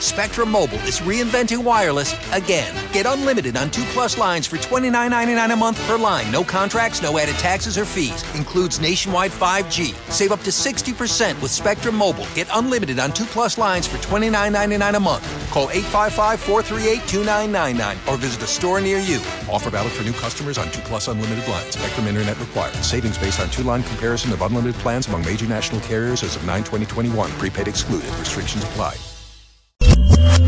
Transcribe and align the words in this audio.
Spectrum 0.00 0.50
Mobile 0.50 0.78
is 0.86 1.00
reinventing 1.00 1.64
wireless 1.64 2.14
again. 2.32 2.72
Get 2.92 3.06
unlimited 3.06 3.56
on 3.56 3.70
two 3.70 3.82
plus 3.92 4.16
lines 4.16 4.46
for 4.46 4.56
$29.99 4.56 5.52
a 5.52 5.56
month 5.56 5.82
per 5.86 5.96
line. 5.96 6.30
No 6.30 6.44
contracts, 6.44 7.02
no 7.02 7.18
added 7.18 7.34
taxes 7.36 7.76
or 7.76 7.84
fees. 7.84 8.22
Includes 8.36 8.80
nationwide 8.80 9.32
5G. 9.32 9.94
Save 10.10 10.32
up 10.32 10.40
to 10.42 10.50
60% 10.50 11.40
with 11.42 11.50
Spectrum 11.50 11.96
Mobile. 11.96 12.26
Get 12.34 12.48
unlimited 12.52 12.98
on 13.00 13.12
two 13.12 13.24
plus 13.24 13.58
lines 13.58 13.86
for 13.88 13.96
$29.99 13.98 14.96
a 14.96 15.00
month. 15.00 15.50
Call 15.50 15.70
855 15.70 16.40
438 16.40 17.08
2999 17.08 17.98
or 18.08 18.16
visit 18.16 18.42
a 18.42 18.46
store 18.46 18.80
near 18.80 18.98
you. 18.98 19.18
Offer 19.50 19.70
valid 19.70 19.92
for 19.92 20.04
new 20.04 20.12
customers 20.12 20.58
on 20.58 20.70
two 20.70 20.82
plus 20.82 21.08
unlimited 21.08 21.46
lines. 21.48 21.74
Spectrum 21.74 22.06
Internet 22.06 22.38
required. 22.38 22.74
Savings 22.76 23.18
based 23.18 23.40
on 23.40 23.50
two 23.50 23.64
line 23.64 23.82
comparison 23.82 24.32
of 24.32 24.42
unlimited 24.42 24.76
plans 24.76 25.08
among 25.08 25.24
major 25.24 25.46
national 25.46 25.80
carriers 25.80 26.22
as 26.22 26.36
of 26.36 26.46
9 26.46 26.60
2021. 26.60 27.30
Prepaid 27.32 27.66
excluded. 27.66 28.08
Restrictions 28.14 28.62
apply. 28.62 28.96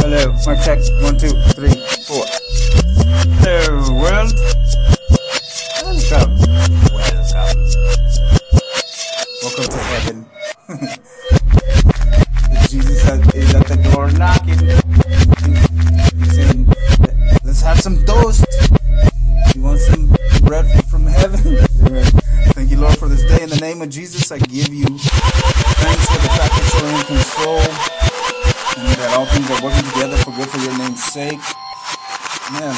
Hello, 0.00 0.34
my 0.46 0.54
check. 0.56 0.78
One, 1.00 1.16
two, 1.16 1.32
three, 1.54 1.72
four. 2.06 2.24
Hello, 3.40 3.92
world. 4.00 4.32
Welcome. 5.82 6.36
Welcome. 6.92 7.56
Welcome 9.42 9.68
to 9.68 9.78
heaven. 9.78 10.26
Jesus 12.68 13.04
is 13.34 13.54
at 13.54 13.66
the 13.66 13.76
door 13.92 14.10
knocking. 14.12 14.60
He's 16.18 16.34
saying, 16.34 16.66
let's 17.44 17.62
have 17.62 17.80
some 17.80 18.04
toast. 18.04 18.44
You 19.54 19.62
want 19.62 19.80
some 19.80 20.14
bread 20.44 20.66
sake. 31.02 31.40
Amen. 32.50 32.76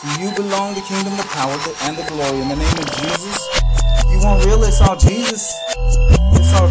To 0.00 0.22
you 0.22 0.34
belong 0.34 0.74
the 0.74 0.82
kingdom, 0.82 1.16
the 1.16 1.26
power, 1.30 1.56
and 1.86 1.96
the 1.96 2.04
glory. 2.10 2.42
In 2.42 2.48
the 2.48 2.56
name 2.56 2.78
of 2.78 2.90
Jesus, 2.98 3.48
you 4.10 4.18
won't 4.20 4.44
realize 4.44 4.80
all 4.80 4.96
Jesus. 4.96 5.54
It's 6.34 6.52
all, 6.54 6.68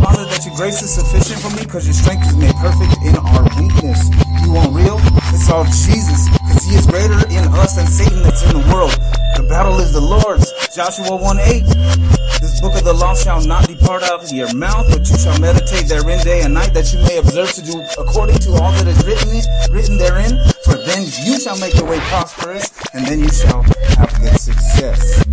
Father, 0.00 0.24
that 0.24 0.40
your 0.48 0.56
grace 0.56 0.80
is 0.80 0.96
sufficient 0.96 1.44
for 1.44 1.52
me 1.52 1.68
because 1.68 1.84
your 1.84 1.92
strength 1.92 2.24
is 2.24 2.36
made 2.36 2.56
perfect 2.56 2.96
in 3.04 3.12
our 3.20 3.44
weakness. 3.60 4.08
You 4.40 4.56
won't 4.56 4.72
real? 4.72 4.96
It's 5.36 5.52
all 5.52 5.68
Jesus 5.68 6.32
because 6.32 6.64
he 6.64 6.72
is 6.72 6.86
greater 6.88 7.20
in 7.28 7.44
us 7.60 7.76
than 7.76 7.86
Satan 7.86 8.24
that's 8.24 8.40
in 8.48 8.56
the 8.56 8.64
world. 8.72 8.96
The 9.36 9.44
battle 9.44 9.78
is 9.78 9.92
the 9.92 10.00
Lord's. 10.00 10.48
Joshua 10.74 11.16
1 11.16 11.38
8 11.38 12.40
This 12.40 12.60
book 12.60 12.72
of 12.80 12.84
the 12.84 12.96
law 12.96 13.14
shall 13.14 13.44
not 13.44 13.68
depart 13.68 14.02
out 14.02 14.24
of 14.24 14.32
your 14.32 14.52
mouth, 14.56 14.88
but 14.88 15.04
you 15.04 15.18
shall 15.20 15.38
meditate 15.38 15.84
therein 15.84 16.24
day 16.24 16.42
and 16.48 16.54
night, 16.54 16.72
that 16.72 16.92
you 16.92 16.98
may 17.04 17.18
observe 17.18 17.52
to 17.52 17.62
do 17.62 17.76
according 18.00 18.38
to 18.40 18.56
all 18.56 18.72
that 18.72 18.88
is 18.88 19.04
written, 19.04 19.36
written 19.68 19.98
therein. 20.00 20.40
For 20.64 20.80
then 20.80 21.04
you 21.28 21.36
shall 21.38 21.58
make 21.60 21.76
your 21.76 21.84
way 21.84 22.00
prosperous, 22.08 22.72
and 22.96 23.04
then 23.04 23.20
you 23.20 23.28
shall 23.28 23.62
have 24.00 24.12
good 24.16 24.40
success. 24.40 25.28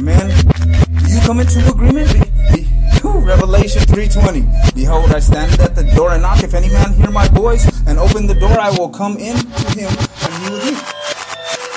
Amen. 0.00 0.32
You 1.04 1.20
come 1.20 1.40
into 1.40 1.60
agreement? 1.68 2.33
Revelation 3.64 4.20
3.20 4.20 4.74
Behold, 4.74 5.10
I 5.10 5.20
stand 5.20 5.58
at 5.58 5.74
the 5.74 5.84
door 5.96 6.12
and 6.12 6.20
knock. 6.20 6.44
If 6.44 6.52
any 6.52 6.68
man 6.68 6.92
hear 6.92 7.10
my 7.10 7.26
voice 7.28 7.64
and 7.86 7.98
open 7.98 8.26
the 8.26 8.34
door, 8.34 8.60
I 8.60 8.68
will 8.76 8.90
come 8.90 9.16
in 9.16 9.36
to 9.36 9.66
him 9.72 9.88
and 9.88 10.32
he 10.44 10.50
will 10.52 10.60
me. 10.68 10.76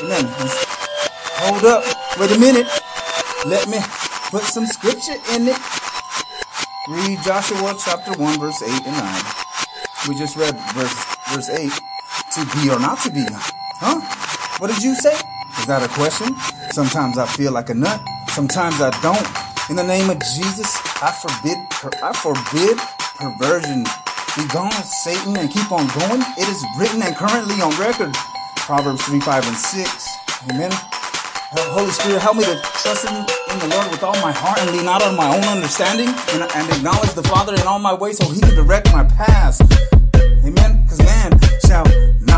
Amen. 0.03 0.25
Hold 1.47 1.63
up. 1.63 1.87
Wait 2.19 2.35
a 2.35 2.39
minute. 2.39 2.67
Let 3.45 3.69
me 3.69 3.79
put 4.31 4.43
some 4.43 4.65
scripture 4.65 5.15
in 5.31 5.47
it. 5.47 5.55
Read 6.89 7.19
Joshua 7.23 7.73
chapter 7.79 8.11
1, 8.19 8.37
verse 8.37 8.61
8 8.61 8.69
and 8.85 8.97
9. 8.97 9.23
We 10.09 10.15
just 10.19 10.35
read 10.35 10.59
verse, 10.75 10.91
verse 11.31 11.47
8. 11.47 11.71
To 11.71 12.45
be 12.57 12.69
or 12.69 12.81
not 12.81 12.99
to 13.03 13.09
be. 13.09 13.23
Huh? 13.79 14.01
What 14.59 14.71
did 14.71 14.83
you 14.83 14.93
say? 14.93 15.13
Is 15.59 15.65
that 15.67 15.83
a 15.83 15.93
question? 15.93 16.35
Sometimes 16.71 17.17
I 17.17 17.25
feel 17.27 17.53
like 17.53 17.69
a 17.69 17.73
nut. 17.73 18.01
Sometimes 18.27 18.81
I 18.81 18.91
don't. 18.99 19.25
In 19.69 19.77
the 19.77 19.83
name 19.83 20.09
of 20.09 20.19
Jesus, 20.19 20.86
I 20.99 21.13
forbid, 21.13 21.57
I 22.01 22.09
forbid 22.09 22.77
perversion. 23.21 23.85
Be 24.33 24.49
gone, 24.49 24.71
Satan, 24.81 25.37
and 25.37 25.45
keep 25.45 25.71
on 25.71 25.85
going. 25.93 26.25
It 26.41 26.49
is 26.49 26.65
written 26.79 27.03
and 27.03 27.15
currently 27.15 27.61
on 27.61 27.69
record. 27.77 28.13
Proverbs 28.65 29.05
3, 29.05 29.19
5, 29.19 29.47
and 29.47 29.55
6. 29.55 30.09
Amen. 30.49 30.71
Holy 31.69 31.91
Spirit, 31.91 32.19
help 32.19 32.37
me 32.37 32.45
to 32.45 32.57
trust 32.81 33.05
in, 33.05 33.13
in, 33.13 33.59
the 33.61 33.69
Lord 33.69 33.91
with 33.91 34.01
all 34.01 34.17
my 34.21 34.31
heart 34.31 34.59
and 34.59 34.71
lean 34.75 34.85
not 34.85 35.03
on 35.03 35.15
my 35.15 35.29
own 35.29 35.43
understanding 35.45 36.09
and, 36.33 36.41
and 36.41 36.69
acknowledge 36.73 37.13
the 37.13 37.23
Father 37.23 37.53
in 37.53 37.61
all 37.61 37.79
my 37.79 37.93
ways 37.93 38.17
so 38.17 38.27
he 38.29 38.41
can 38.41 38.55
direct 38.55 38.91
my 38.91 39.03
paths. 39.03 39.61
Amen. 40.43 40.81
Because 40.81 40.99
man 40.99 41.39
shall 41.67 41.85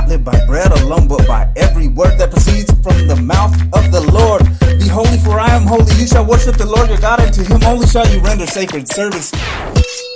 live 0.09 0.25
by 0.25 0.43
bread 0.45 0.71
alone, 0.81 1.07
but 1.07 1.25
by 1.27 1.47
every 1.55 1.87
word 1.87 2.17
that 2.17 2.31
proceeds 2.31 2.73
from 2.81 3.07
the 3.07 3.15
mouth 3.15 3.53
of 3.77 3.91
the 3.93 4.01
Lord. 4.09 4.41
Be 4.81 4.87
holy, 4.89 5.17
for 5.21 5.39
I 5.39 5.53
am 5.53 5.63
holy. 5.69 5.93
You 6.01 6.07
shall 6.07 6.25
worship 6.25 6.57
the 6.57 6.65
Lord 6.65 6.89
your 6.89 6.97
God, 6.97 7.21
and 7.21 7.31
to 7.33 7.43
him 7.45 7.61
only 7.63 7.85
shall 7.85 8.07
you 8.09 8.19
render 8.19 8.47
sacred 8.47 8.89
service. 8.89 9.31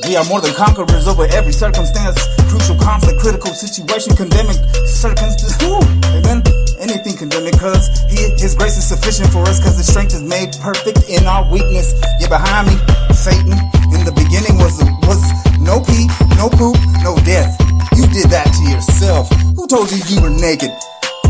We 0.09 0.17
are 0.17 0.25
more 0.25 0.41
than 0.41 0.53
conquerors 0.55 1.07
over 1.07 1.25
every 1.29 1.53
circumstance, 1.53 2.17
crucial 2.49 2.75
conflict, 2.81 3.21
critical 3.21 3.53
situation, 3.53 4.17
condemning 4.17 4.57
circumstance. 4.89 5.61
Amen 5.61 6.41
anything 6.83 7.15
condemn 7.15 7.45
because 7.45 7.87
his 8.11 8.55
grace 8.55 8.75
is 8.75 8.83
sufficient 8.83 9.31
for 9.31 9.39
us 9.47 9.59
because 9.59 9.77
his 9.77 9.87
strength 9.87 10.13
is 10.13 10.21
made 10.21 10.51
perfect 10.59 11.07
in 11.07 11.25
our 11.25 11.49
weakness. 11.49 11.95
You're 12.19 12.29
behind 12.29 12.67
me, 12.67 12.75
Satan. 13.15 13.55
In 13.95 14.03
the 14.03 14.11
beginning 14.11 14.59
was 14.59 14.83
was 15.07 15.23
no 15.63 15.79
pee, 15.79 16.11
no 16.35 16.49
poop, 16.49 16.75
no 17.01 17.15
death. 17.23 17.55
You 17.95 18.05
did 18.11 18.29
that 18.31 18.51
to 18.51 18.63
yourself. 18.67 19.42
Who 19.63 19.67
told 19.67 19.91
you 19.91 20.03
you 20.11 20.21
were 20.21 20.29
naked? 20.29 20.71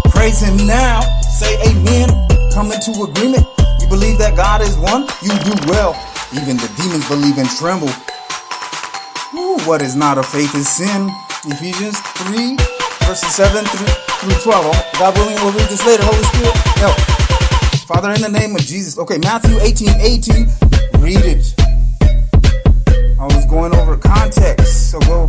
Praise 0.09 0.41
him 0.41 0.57
now. 0.65 1.01
Say 1.21 1.53
amen. 1.69 2.09
Come 2.49 2.71
into 2.71 2.89
agreement. 3.05 3.45
You 3.77 3.85
believe 3.85 4.17
that 4.17 4.33
God 4.35 4.59
is 4.59 4.73
one? 4.75 5.05
You 5.21 5.37
do 5.45 5.53
well. 5.69 5.93
Even 6.33 6.57
the 6.57 6.65
demons 6.73 7.05
believe 7.05 7.37
and 7.37 7.45
tremble. 7.61 7.93
Ooh, 9.37 9.61
what 9.69 9.85
is 9.85 9.93
not 9.93 10.17
a 10.17 10.23
faith 10.23 10.49
is 10.55 10.65
sin. 10.65 11.13
Ephesians 11.45 12.01
3 12.25 12.57
verses 13.05 13.29
7 13.37 13.65
through, 13.69 13.93
through 14.25 14.41
12. 14.41 14.65
God 14.97 15.13
willing, 15.13 15.37
we'll 15.45 15.53
read 15.53 15.69
this 15.69 15.85
later. 15.85 16.01
Holy 16.01 16.25
Spirit, 16.33 16.57
help. 16.81 16.97
Father, 17.85 18.17
in 18.17 18.21
the 18.25 18.33
name 18.33 18.55
of 18.55 18.65
Jesus. 18.65 18.97
Okay, 18.97 19.19
Matthew 19.21 19.61
18 19.61 20.01
18. 20.01 20.49
Read 21.05 21.21
it. 21.21 21.53
I 23.21 23.29
was 23.29 23.45
going 23.45 23.75
over 23.75 23.95
context. 23.95 24.89
So 24.89 24.97
go. 25.01 25.22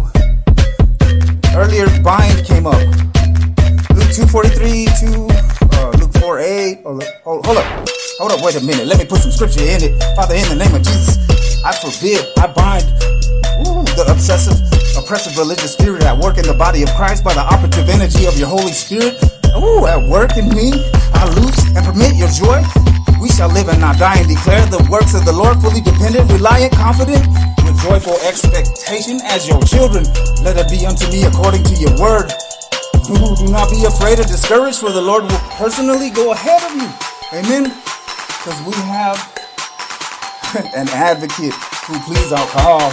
Wait 8.44 8.60
a 8.60 8.60
minute. 8.60 8.84
Let 8.84 9.00
me 9.00 9.09
put 9.09 9.25
some 9.25 9.32
scripture 9.32 9.65
in 9.65 9.81
it. 9.81 9.97
Father, 10.12 10.37
in 10.37 10.44
the 10.53 10.60
name 10.60 10.77
of 10.77 10.84
Jesus, 10.84 11.16
I 11.65 11.72
forbid, 11.72 12.28
I 12.37 12.44
bind 12.53 12.84
ooh, 13.65 13.81
the 13.97 14.05
obsessive 14.05 14.60
oppressive 15.00 15.32
religious 15.41 15.72
spirit 15.72 16.05
at 16.05 16.12
work 16.12 16.37
in 16.37 16.44
the 16.44 16.53
body 16.53 16.84
of 16.84 16.93
Christ 16.93 17.25
by 17.25 17.33
the 17.33 17.41
operative 17.41 17.88
energy 17.88 18.28
of 18.28 18.37
your 18.37 18.53
Holy 18.53 18.77
Spirit. 18.77 19.16
Ooh, 19.56 19.88
at 19.88 19.97
work 19.97 20.37
in 20.37 20.53
me, 20.53 20.77
I 21.16 21.25
loose 21.41 21.56
and 21.72 21.88
permit 21.88 22.21
your 22.21 22.28
joy. 22.37 22.60
We 23.16 23.33
shall 23.33 23.49
live 23.49 23.72
and 23.72 23.81
not 23.81 23.97
die 23.97 24.21
and 24.21 24.28
declare 24.28 24.60
the 24.69 24.84
works 24.93 25.16
of 25.16 25.25
the 25.25 25.33
Lord 25.33 25.65
fully 25.65 25.81
dependent, 25.81 26.28
reliant, 26.28 26.77
confident, 26.77 27.25
with 27.65 27.81
joyful 27.81 28.21
expectation 28.28 29.25
as 29.25 29.49
your 29.49 29.65
children. 29.65 30.04
Let 30.44 30.60
it 30.60 30.69
be 30.69 30.84
unto 30.84 31.09
me 31.09 31.25
according 31.25 31.65
to 31.65 31.75
your 31.81 31.97
word. 31.97 32.28
Ooh, 33.09 33.33
do 33.41 33.49
not 33.49 33.72
be 33.72 33.88
afraid 33.88 34.21
or 34.21 34.28
discouraged, 34.28 34.84
for 34.84 34.93
the 34.93 35.00
Lord 35.00 35.25
will 35.25 35.44
personally 35.56 36.12
go 36.12 36.37
ahead 36.37 36.60
of 36.60 36.77
you. 36.77 36.93
Amen. 37.33 37.72
Because 38.44 38.60
we 38.66 38.75
have 38.75 39.16
an 40.77 40.87
advocate 40.93 41.55
who 41.88 41.99
pleads 42.00 42.31
our 42.31 42.47
cause. 42.49 42.93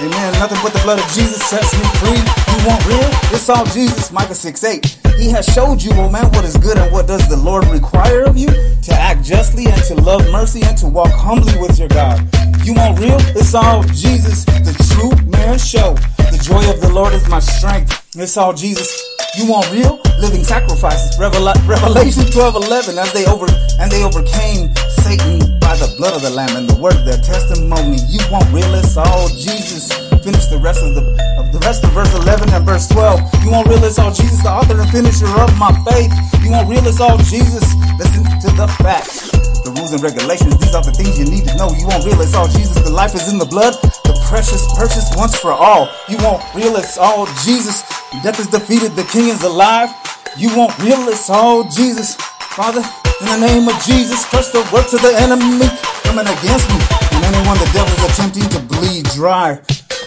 Amen. 0.00 0.32
Nothing 0.40 0.56
but 0.62 0.72
the 0.72 0.80
blood 0.84 0.98
of 0.98 1.04
Jesus 1.12 1.44
sets 1.44 1.76
me 1.76 1.84
free. 2.00 2.16
You 2.16 2.66
want 2.66 2.80
real? 2.86 3.10
It's 3.28 3.46
all 3.50 3.66
Jesus. 3.66 4.10
Micah 4.10 4.34
6 4.34 4.64
8. 4.64 4.86
He 5.18 5.28
has 5.28 5.44
showed 5.44 5.82
you, 5.82 5.90
oh 5.96 6.08
man, 6.08 6.32
what 6.32 6.46
is 6.46 6.56
good 6.56 6.78
and 6.78 6.90
what 6.90 7.06
does 7.06 7.28
the 7.28 7.36
Lord 7.36 7.66
require 7.66 8.22
of 8.22 8.38
you? 8.38 8.48
To 8.48 8.94
act 8.94 9.22
justly 9.22 9.66
and 9.66 9.82
to 9.84 9.96
love 9.96 10.22
mercy 10.32 10.62
and 10.62 10.78
to 10.78 10.86
walk 10.86 11.12
humbly 11.12 11.52
with 11.60 11.78
your 11.78 11.88
God. 11.88 12.18
You 12.64 12.72
want 12.72 12.98
real? 13.00 13.18
It's 13.36 13.54
all 13.54 13.82
Jesus, 13.82 14.46
the 14.46 14.72
true 14.94 15.12
man 15.28 15.58
show. 15.58 15.92
The 16.16 16.40
joy 16.42 16.70
of 16.72 16.80
the 16.80 16.88
Lord 16.90 17.12
is 17.12 17.28
my 17.28 17.40
strength. 17.40 18.16
It's 18.16 18.38
all 18.38 18.54
Jesus. 18.54 18.96
You 19.36 19.50
want 19.50 19.70
real? 19.70 20.00
Living 20.18 20.42
sacrifices. 20.42 21.18
Revelation 21.18 22.26
12 22.26 22.56
11. 22.56 22.98
As 22.98 23.12
they 23.12 23.24
over 23.26 23.46
and 23.78 23.90
they 23.90 24.02
overcame 24.02 24.74
Satan 24.90 25.38
by 25.62 25.78
the 25.78 25.94
blood 25.96 26.14
of 26.14 26.22
the 26.22 26.30
Lamb 26.30 26.56
and 26.56 26.68
the 26.68 26.74
word 26.74 26.96
of 26.96 27.04
their 27.04 27.22
testimony. 27.22 28.02
You 28.10 28.18
want 28.30 28.50
real? 28.50 28.74
It's 28.74 28.96
all 28.96 29.28
Jesus. 29.28 29.94
Finish 30.26 30.50
the 30.50 30.58
rest 30.58 30.82
of 30.82 30.94
the 30.98 31.06
of 31.38 31.52
the 31.54 31.60
rest 31.62 31.84
of 31.84 31.90
verse 31.94 32.12
11 32.14 32.50
and 32.50 32.64
verse 32.66 32.88
12. 32.88 33.20
You 33.44 33.50
won't 33.50 33.68
realize 33.68 33.98
all 33.98 34.10
Jesus, 34.12 34.42
the 34.42 34.50
author 34.50 34.80
and 34.80 34.90
finisher 34.90 35.30
of 35.38 35.54
my 35.56 35.70
faith. 35.86 36.10
You 36.42 36.50
won't 36.50 36.68
realize 36.68 37.00
all 37.00 37.16
Jesus. 37.18 37.64
Listen 37.96 38.26
to 38.26 38.48
the 38.58 38.66
facts. 38.82 39.30
The 39.62 39.70
rules 39.76 39.92
and 39.92 40.02
regulations, 40.02 40.56
these 40.58 40.74
are 40.74 40.82
the 40.82 40.92
things 40.92 41.18
you 41.18 41.26
need 41.26 41.46
to 41.46 41.54
know. 41.56 41.70
You 41.78 41.86
won't 41.86 42.04
realize 42.04 42.34
all 42.34 42.48
Jesus, 42.48 42.80
the 42.82 42.90
life 42.90 43.14
is 43.14 43.30
in 43.30 43.38
the 43.38 43.44
blood, 43.44 43.74
the 44.04 44.16
precious 44.26 44.64
purchase 44.74 45.12
once 45.16 45.36
for 45.36 45.52
all. 45.52 45.88
You 46.08 46.16
won't 46.18 46.42
realize 46.54 46.96
all 46.96 47.26
Jesus, 47.44 47.82
death 48.22 48.40
is 48.40 48.48
defeated, 48.48 48.96
the 48.96 49.04
king 49.04 49.28
is 49.28 49.42
alive. 49.42 49.90
You 50.38 50.56
won't 50.56 50.78
realize 50.78 51.28
all 51.30 51.64
Jesus. 51.64 52.14
Father, 52.54 52.80
in 53.20 53.26
the 53.26 53.44
name 53.44 53.66
of 53.66 53.74
Jesus, 53.82 54.24
crush 54.26 54.46
the 54.48 54.62
works 54.72 54.94
of 54.94 55.02
the 55.02 55.12
enemy 55.18 55.66
coming 56.06 56.30
against 56.30 56.68
me. 56.70 56.78
And 57.10 57.24
anyone 57.26 57.58
the 57.58 57.68
devil's 57.74 58.04
attempting 58.06 58.48
to 58.50 58.60
bleed 58.60 59.04
dry, 59.16 59.60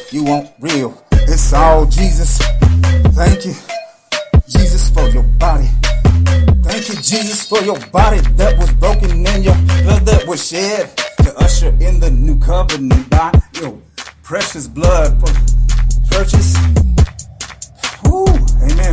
you 0.09 0.23
won't 0.23 0.49
real. 0.61 1.03
It's 1.11 1.51
all 1.51 1.85
Jesus. 1.85 2.37
Thank 3.11 3.45
you, 3.45 3.53
Jesus, 4.47 4.89
for 4.89 5.05
your 5.09 5.23
body. 5.35 5.67
Thank 6.63 6.87
you, 6.87 6.95
Jesus, 6.95 7.45
for 7.45 7.59
your 7.59 7.79
body 7.91 8.21
that 8.39 8.57
was 8.57 8.71
broken 8.75 9.27
and 9.27 9.43
your 9.43 9.55
blood 9.83 10.05
that 10.05 10.25
was 10.25 10.47
shed 10.47 10.95
to 11.23 11.35
usher 11.39 11.75
in 11.81 11.99
the 11.99 12.09
new 12.09 12.39
covenant 12.39 13.09
by 13.09 13.33
your 13.59 13.77
precious 14.23 14.65
blood 14.65 15.19
for 15.19 15.27
purchase. 16.09 16.55
Woo, 18.05 18.25
amen. 18.63 18.90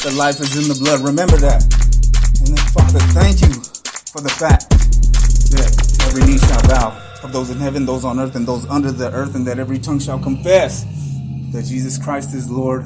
The 0.00 0.10
life 0.12 0.40
is 0.40 0.56
in 0.56 0.66
the 0.66 0.78
blood. 0.80 1.00
Remember 1.00 1.36
that. 1.36 1.62
And 2.40 2.56
then, 2.56 2.66
Father, 2.72 2.98
thank 3.12 3.42
you 3.42 3.52
for 4.10 4.22
the 4.22 4.30
fact 4.30 4.70
that 4.70 6.06
every 6.08 6.24
knee 6.24 6.38
shall 6.38 6.62
bow 6.62 6.98
of 7.22 7.32
those 7.34 7.50
in 7.50 7.58
heaven, 7.58 7.84
those 7.84 8.02
on 8.02 8.18
earth, 8.18 8.34
and 8.34 8.48
those 8.48 8.64
under 8.70 8.90
the 8.90 9.12
earth, 9.12 9.34
and 9.34 9.46
that 9.46 9.58
every 9.58 9.78
tongue 9.78 9.98
shall 9.98 10.18
confess 10.18 10.84
that 11.52 11.64
Jesus 11.66 11.98
Christ 11.98 12.34
is 12.34 12.50
Lord 12.50 12.84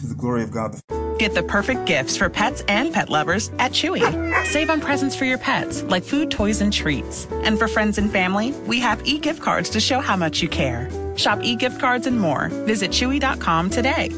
to 0.00 0.06
the 0.06 0.14
glory 0.16 0.42
of 0.42 0.50
God. 0.50 0.74
Get 1.20 1.34
the 1.34 1.44
perfect 1.44 1.84
gifts 1.84 2.16
for 2.16 2.28
pets 2.28 2.64
and 2.66 2.92
pet 2.92 3.10
lovers 3.10 3.50
at 3.60 3.70
Chewy. 3.70 4.02
Save 4.46 4.70
on 4.70 4.80
presents 4.80 5.14
for 5.14 5.26
your 5.26 5.38
pets, 5.38 5.84
like 5.84 6.02
food, 6.02 6.32
toys, 6.32 6.60
and 6.60 6.72
treats. 6.72 7.26
And 7.44 7.60
for 7.60 7.68
friends 7.68 7.96
and 7.96 8.10
family, 8.10 8.50
we 8.66 8.80
have 8.80 9.06
e 9.06 9.18
gift 9.20 9.40
cards 9.40 9.70
to 9.70 9.80
show 9.80 10.00
how 10.00 10.16
much 10.16 10.42
you 10.42 10.48
care. 10.48 10.90
Shop 11.16 11.38
e 11.44 11.54
gift 11.54 11.78
cards 11.78 12.08
and 12.08 12.18
more. 12.18 12.48
Visit 12.66 12.90
Chewy.com 12.90 13.70
today. 13.70 14.10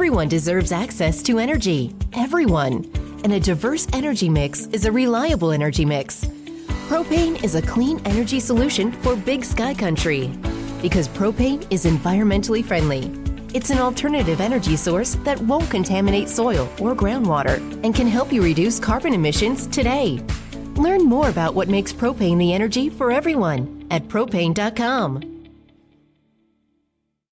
Everyone 0.00 0.28
deserves 0.28 0.72
access 0.72 1.22
to 1.24 1.38
energy. 1.38 1.94
Everyone. 2.14 2.90
And 3.22 3.34
a 3.34 3.38
diverse 3.38 3.86
energy 3.92 4.30
mix 4.30 4.64
is 4.68 4.86
a 4.86 4.90
reliable 4.90 5.52
energy 5.52 5.84
mix. 5.84 6.24
Propane 6.88 7.44
is 7.44 7.54
a 7.54 7.60
clean 7.60 8.00
energy 8.06 8.40
solution 8.40 8.92
for 8.92 9.14
big 9.14 9.44
sky 9.44 9.74
country 9.74 10.28
because 10.80 11.06
propane 11.06 11.70
is 11.70 11.84
environmentally 11.84 12.64
friendly. 12.64 13.12
It's 13.52 13.68
an 13.68 13.78
alternative 13.78 14.40
energy 14.40 14.74
source 14.74 15.16
that 15.16 15.38
won't 15.42 15.70
contaminate 15.70 16.30
soil 16.30 16.66
or 16.80 16.94
groundwater 16.94 17.58
and 17.84 17.94
can 17.94 18.06
help 18.06 18.32
you 18.32 18.42
reduce 18.42 18.80
carbon 18.80 19.12
emissions 19.12 19.66
today. 19.66 20.18
Learn 20.76 21.04
more 21.04 21.28
about 21.28 21.54
what 21.54 21.68
makes 21.68 21.92
propane 21.92 22.38
the 22.38 22.54
energy 22.54 22.88
for 22.88 23.12
everyone 23.12 23.86
at 23.90 24.08
propane.com. 24.08 25.29